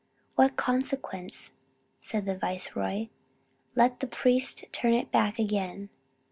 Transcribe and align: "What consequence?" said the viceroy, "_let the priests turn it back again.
"What 0.33 0.55
consequence?" 0.55 1.51
said 2.01 2.25
the 2.25 2.35
viceroy, 2.35 3.09
"_let 3.77 3.99
the 3.99 4.07
priests 4.07 4.63
turn 4.73 4.95
it 4.95 5.11
back 5.11 5.37
again. 5.37 5.89